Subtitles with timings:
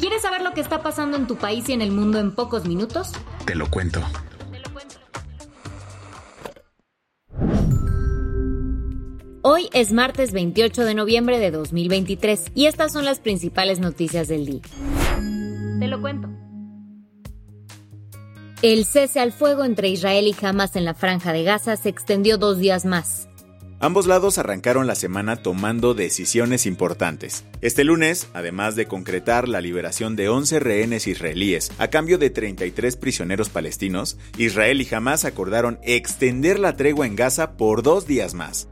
[0.00, 2.64] ¿Quieres saber lo que está pasando en tu país y en el mundo en pocos
[2.64, 3.12] minutos?
[3.44, 4.00] Te lo cuento.
[9.42, 14.46] Hoy es martes 28 de noviembre de 2023 y estas son las principales noticias del
[14.46, 14.62] día.
[15.78, 16.30] Te lo cuento.
[18.62, 22.38] El cese al fuego entre Israel y Hamas en la franja de Gaza se extendió
[22.38, 23.29] dos días más.
[23.82, 27.46] Ambos lados arrancaron la semana tomando decisiones importantes.
[27.62, 32.98] Este lunes, además de concretar la liberación de 11 rehenes israelíes a cambio de 33
[32.98, 38.68] prisioneros palestinos, Israel y Hamas acordaron extender la tregua en Gaza por dos días más.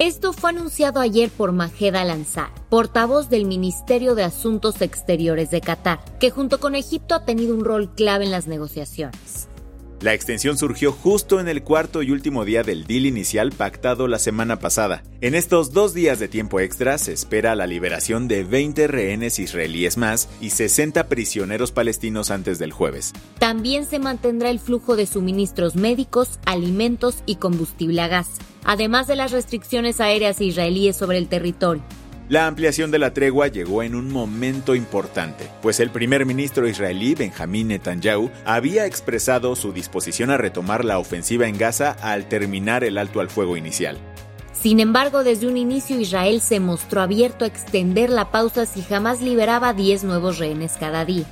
[0.00, 6.00] Esto fue anunciado ayer por Majed Al-Ansar, portavoz del Ministerio de Asuntos Exteriores de Qatar,
[6.18, 9.46] que junto con Egipto ha tenido un rol clave en las negociaciones.
[10.00, 14.20] La extensión surgió justo en el cuarto y último día del deal inicial pactado la
[14.20, 15.02] semana pasada.
[15.20, 19.96] En estos dos días de tiempo extra se espera la liberación de 20 rehenes israelíes
[19.96, 23.12] más y 60 prisioneros palestinos antes del jueves.
[23.40, 28.28] También se mantendrá el flujo de suministros médicos, alimentos y combustible a gas,
[28.62, 31.82] además de las restricciones aéreas israelíes sobre el territorio.
[32.28, 37.14] La ampliación de la tregua llegó en un momento importante, pues el primer ministro israelí
[37.14, 42.98] Benjamín Netanyahu había expresado su disposición a retomar la ofensiva en Gaza al terminar el
[42.98, 43.96] alto al fuego inicial.
[44.52, 49.22] Sin embargo, desde un inicio Israel se mostró abierto a extender la pausa si jamás
[49.22, 51.24] liberaba 10 nuevos rehenes cada día.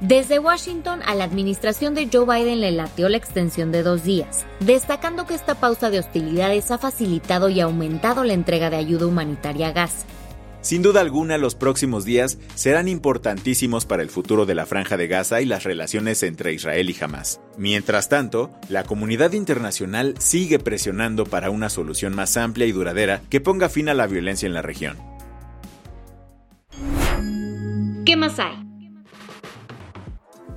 [0.00, 4.44] Desde Washington a la administración de Joe Biden le lateó la extensión de dos días,
[4.60, 9.68] destacando que esta pausa de hostilidades ha facilitado y aumentado la entrega de ayuda humanitaria
[9.68, 10.06] a Gaza.
[10.66, 15.06] Sin duda alguna, los próximos días serán importantísimos para el futuro de la Franja de
[15.06, 17.40] Gaza y las relaciones entre Israel y Hamas.
[17.56, 23.40] Mientras tanto, la comunidad internacional sigue presionando para una solución más amplia y duradera que
[23.40, 24.96] ponga fin a la violencia en la región.
[28.04, 28.56] ¿Qué más hay?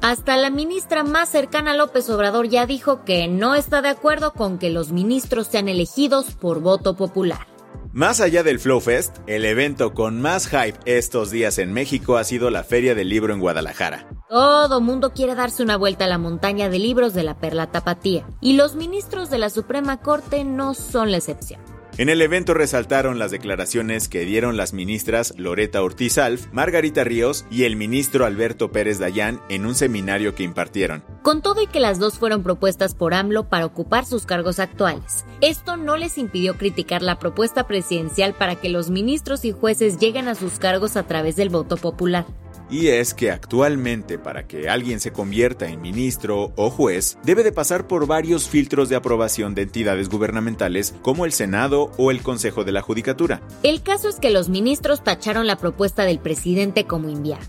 [0.01, 4.33] Hasta la ministra más cercana a López Obrador ya dijo que no está de acuerdo
[4.33, 7.45] con que los ministros sean elegidos por voto popular.
[7.91, 12.23] Más allá del Flow Fest, el evento con más hype estos días en México ha
[12.23, 14.07] sido la Feria del Libro en Guadalajara.
[14.29, 18.27] Todo mundo quiere darse una vuelta a la montaña de libros de la Perla Tapatía,
[18.41, 21.61] y los ministros de la Suprema Corte no son la excepción.
[21.99, 27.45] En el evento resaltaron las declaraciones que dieron las ministras Loreta Ortiz Alf, Margarita Ríos
[27.51, 31.03] y el ministro Alberto Pérez Dayán en un seminario que impartieron.
[31.23, 35.25] Con todo y que las dos fueron propuestas por AMLO para ocupar sus cargos actuales,
[35.41, 40.29] esto no les impidió criticar la propuesta presidencial para que los ministros y jueces lleguen
[40.29, 42.25] a sus cargos a través del voto popular.
[42.69, 47.51] Y es que actualmente para que alguien se convierta en ministro o juez, debe de
[47.51, 52.63] pasar por varios filtros de aprobación de entidades gubernamentales como el Senado o el Consejo
[52.63, 53.41] de la Judicatura.
[53.63, 57.47] El caso es que los ministros tacharon la propuesta del presidente como inviable.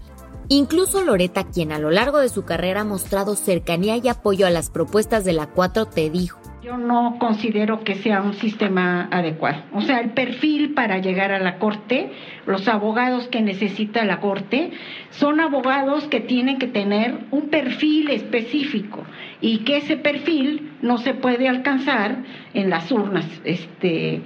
[0.48, 4.50] Incluso Loreta, quien a lo largo de su carrera ha mostrado cercanía y apoyo a
[4.50, 9.62] las propuestas de la 4T, dijo, yo no considero que sea un sistema adecuado.
[9.72, 12.12] O sea, el perfil para llegar a la Corte,
[12.46, 14.72] los abogados que necesita la Corte,
[15.10, 19.04] son abogados que tienen que tener un perfil específico
[19.40, 24.22] y que ese perfil no se puede alcanzar en las urnas, este,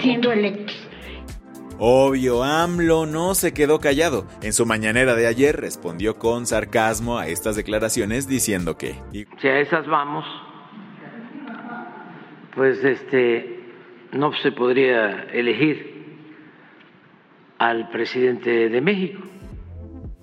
[0.00, 0.76] siendo electos.
[1.78, 4.26] Obvio, AMLO no se quedó callado.
[4.40, 8.94] En su mañanera de ayer respondió con sarcasmo a estas declaraciones diciendo que...
[9.12, 10.24] Si a esas vamos,
[12.56, 13.60] pues este
[14.12, 15.94] no se podría elegir
[17.58, 19.22] al presidente de México.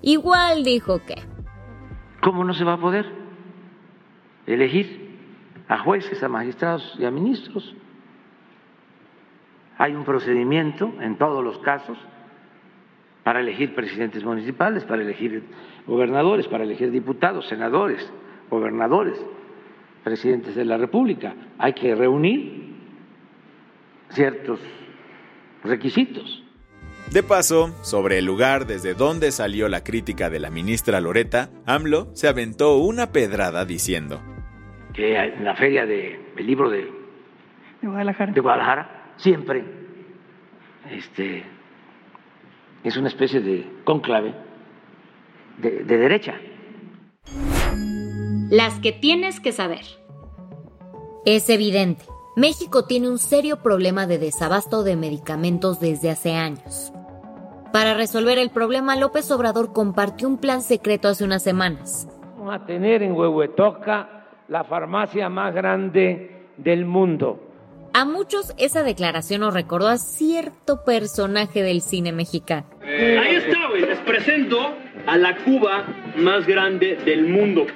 [0.02, 1.14] Igual dijo que.
[2.20, 3.06] ¿Cómo no se va a poder
[4.46, 5.16] elegir
[5.68, 7.74] a jueces, a magistrados y a ministros?
[9.78, 11.96] Hay un procedimiento en todos los casos
[13.22, 15.44] para elegir presidentes municipales, para elegir
[15.86, 18.12] gobernadores, para elegir diputados, senadores,
[18.50, 19.24] gobernadores
[20.04, 21.34] presidentes de la República.
[21.58, 22.74] Hay que reunir
[24.10, 24.60] ciertos
[25.64, 26.44] requisitos.
[27.10, 32.14] De paso, sobre el lugar desde donde salió la crítica de la ministra Loreta, AMLO
[32.14, 34.20] se aventó una pedrada diciendo
[34.94, 36.88] que en la feria del libro de,
[37.82, 38.32] Guadalajara.
[38.32, 39.64] de Guadalajara siempre
[40.90, 41.42] este,
[42.84, 44.34] es una especie de cónclave
[45.58, 46.34] de, de derecha.
[48.50, 49.84] Las que tienes que saber.
[51.24, 52.04] Es evidente,
[52.36, 56.92] México tiene un serio problema de desabasto de medicamentos desde hace años.
[57.72, 62.08] Para resolver el problema, López Obrador compartió un plan secreto hace unas semanas.
[62.36, 67.40] Vamos a tener en Huehuetoca la farmacia más grande del mundo.
[67.94, 72.66] A muchos esa declaración nos recordó a cierto personaje del cine mexicano.
[72.82, 73.82] Ahí está, güey.
[73.82, 74.58] Les presento
[75.06, 75.84] a la Cuba
[76.16, 77.66] más grande del mundo.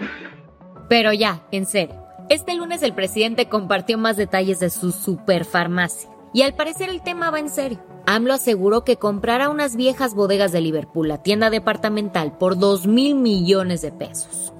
[0.88, 1.96] Pero ya, en serio.
[2.29, 6.11] Este lunes el presidente compartió más detalles de su superfarmacia.
[6.32, 7.81] Y al parecer el tema va en serio.
[8.06, 13.14] AMLO aseguró que comprará unas viejas bodegas de Liverpool, la tienda departamental, por 2 mil
[13.14, 14.52] millones de pesos.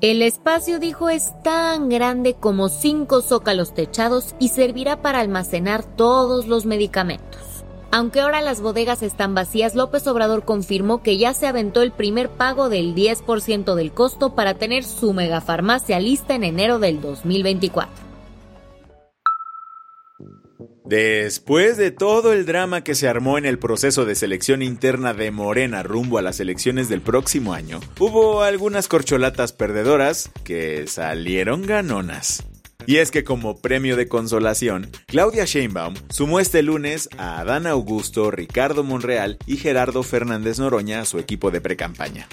[0.00, 6.48] El espacio, dijo, es tan grande como cinco zócalos techados y servirá para almacenar todos
[6.48, 7.51] los medicamentos.
[7.94, 12.30] Aunque ahora las bodegas están vacías, López Obrador confirmó que ya se aventó el primer
[12.30, 17.92] pago del 10% del costo para tener su megafarmacia lista en enero del 2024.
[20.86, 25.30] Después de todo el drama que se armó en el proceso de selección interna de
[25.30, 32.42] Morena rumbo a las elecciones del próximo año, hubo algunas corcholatas perdedoras que salieron ganonas.
[32.86, 38.30] Y es que como premio de consolación, Claudia Sheinbaum sumó este lunes a Adán Augusto,
[38.30, 42.28] Ricardo Monreal y Gerardo Fernández Noroña a su equipo de precampaña.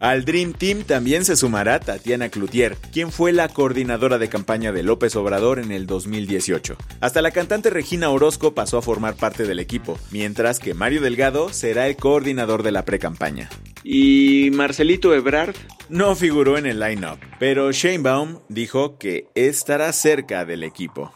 [0.00, 4.82] Al Dream Team también se sumará Tatiana Cloutier, quien fue la coordinadora de campaña de
[4.82, 6.76] López Obrador en el 2018.
[7.00, 11.50] Hasta la cantante Regina Orozco pasó a formar parte del equipo, mientras que Mario Delgado
[11.54, 13.48] será el coordinador de la precampaña.
[13.84, 15.54] ¿Y Marcelito Ebrard?
[15.90, 21.12] No figuró en el line-up, pero Sheinbaum dijo que estará cerca del equipo.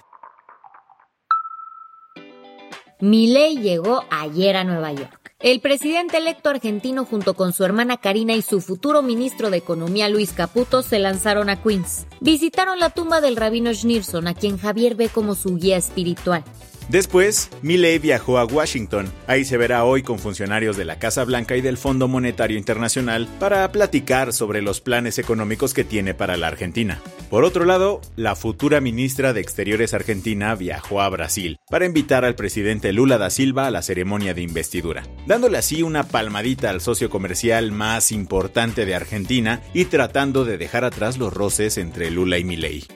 [3.01, 5.33] Milei llegó ayer a Nueva York.
[5.41, 10.09] El presidente electo argentino junto con su hermana Karina y su futuro ministro de Economía
[10.09, 12.07] Luis Caputo se lanzaron a Queens.
[12.21, 16.45] Visitaron la tumba del rabino Schneerson, a quien Javier ve como su guía espiritual.
[16.89, 19.13] Después, Milley viajó a Washington.
[19.27, 23.29] Ahí se verá hoy con funcionarios de la Casa Blanca y del Fondo Monetario Internacional
[23.39, 27.03] para platicar sobre los planes económicos que tiene para la Argentina.
[27.29, 32.37] Por otro lado, la futura ministra de Exteriores argentina viajó a Brasil para invitar al
[32.37, 37.11] presidente Lula da Silva a la ceremonia de investidura, dándole así una palmadita al socio
[37.11, 42.45] comercial más importante de Argentina y tratando de dejar atrás los roces entre Lula y
[42.45, 42.87] Milley.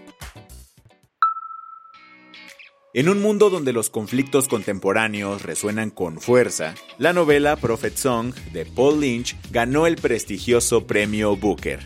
[2.95, 8.67] En un mundo donde los conflictos contemporáneos resuenan con fuerza, la novela Prophet Song de
[8.67, 11.81] Paul Lynch ganó el prestigioso premio Booker.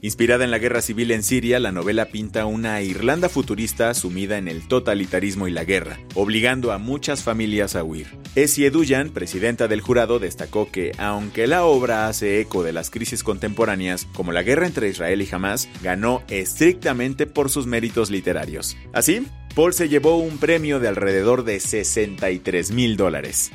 [0.00, 4.48] Inspirada en la guerra civil en Siria, la novela pinta una Irlanda futurista sumida en
[4.48, 8.06] el totalitarismo y la guerra, obligando a muchas familias a huir.
[8.34, 13.22] Essie Duyan, presidenta del jurado, destacó que, aunque la obra hace eco de las crisis
[13.22, 18.78] contemporáneas, como la guerra entre Israel y Hamas, ganó estrictamente por sus méritos literarios.
[18.94, 23.50] Así, Paul se llevó un premio de alrededor de 63 mil dólares.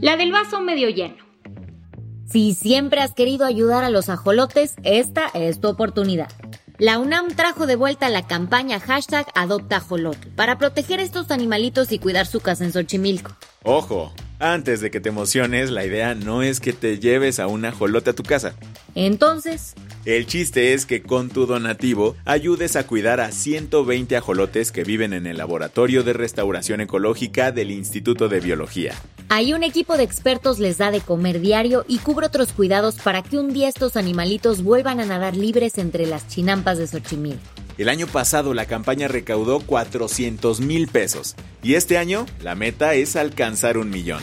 [0.00, 1.16] La del vaso medio lleno.
[2.26, 6.28] Si siempre has querido ayudar a los ajolotes, esta es tu oportunidad.
[6.78, 11.92] La UNAM trajo de vuelta la campaña hashtag Adopta Ajolote para proteger a estos animalitos
[11.92, 13.36] y cuidar su casa en Xochimilco.
[13.62, 17.64] Ojo, antes de que te emociones, la idea no es que te lleves a un
[17.64, 18.56] ajolote a tu casa.
[18.96, 24.84] Entonces, El chiste es que con tu donativo ayudes a cuidar a 120 ajolotes que
[24.84, 28.92] viven en el Laboratorio de Restauración Ecológica del Instituto de Biología.
[29.30, 33.22] ahí un equipo de expertos les da de comer diario y cubre otros cuidados para
[33.22, 37.40] que un día estos animalitos vuelvan a nadar libres entre las chinampas de Xochimilco.
[37.78, 43.16] El año pasado la campaña recaudó 400 mil pesos y este año la meta es
[43.16, 44.22] alcanzar un millón.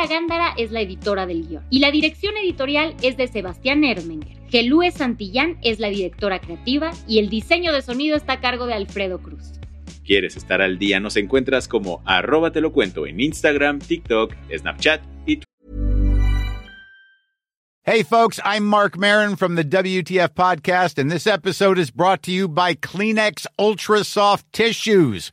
[0.00, 4.34] Paula Gándara es la editora del guion y la dirección editorial es de Sebastián Ermenger.
[4.48, 8.72] Gelúe Santillán es la directora creativa y el diseño de sonido está a cargo de
[8.72, 9.52] Alfredo Cruz.
[10.02, 11.00] ¿Quieres estar al día?
[11.00, 15.40] Nos encuentras como arroba te lo cuento en Instagram, TikTok, Snapchat y
[17.82, 22.30] Hey, folks, I'm Mark Marin from the WTF Podcast, and this episode is brought to
[22.30, 25.32] you by Kleenex Ultra Soft Tissues,